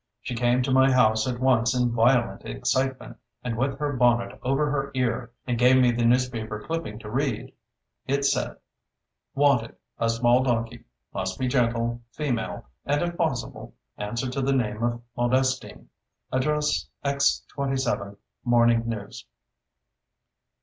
She 0.19 0.33
came 0.33 0.63
to 0.63 0.71
my 0.71 0.91
house 0.91 1.27
at 1.27 1.39
once 1.39 1.75
in 1.79 1.91
violent 1.91 2.43
excitement 2.43 3.17
and 3.43 3.55
with 3.55 3.77
her 3.77 3.93
bonnet 3.93 4.39
over 4.41 4.71
her 4.71 4.89
ear, 4.95 5.29
and 5.45 5.59
gave 5.59 5.79
me 5.79 5.91
the 5.91 6.03
newspaper 6.03 6.59
clipping 6.59 6.97
to 6.97 7.09
read. 7.11 7.53
It 8.07 8.25
said: 8.25 8.55
"WANTED: 9.35 9.75
A 9.99 10.09
small 10.09 10.41
donkey. 10.41 10.85
Must 11.13 11.37
be 11.37 11.47
gentle, 11.47 12.01
female, 12.09 12.65
and 12.83 13.03
if 13.03 13.15
possible 13.15 13.75
answer 13.95 14.27
to 14.31 14.41
the 14.41 14.53
name 14.53 14.81
of 14.81 15.03
Modestine. 15.15 15.87
Address 16.31 16.87
X 17.03 17.43
27, 17.49 18.17
Morning 18.43 18.81
News." 18.89 19.27